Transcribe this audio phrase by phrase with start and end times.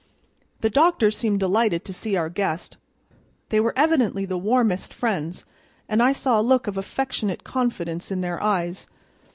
[0.61, 2.77] The doctor seemed delighted to see our guest;
[3.49, 5.45] they were evidently the warmest friends,
[5.87, 8.87] and I saw a look of affectionate confidence in their eyes.